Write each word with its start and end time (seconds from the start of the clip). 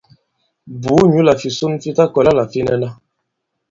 Bùu 0.81 1.01
nyǔ 1.11 1.19
àlà 1.23 1.33
fìson 1.41 1.73
fi 1.81 1.89
ta-kɔ̀la 1.97 2.31
là 2.37 2.43
fi 2.51 2.59
nɛnɛ. 2.65 2.87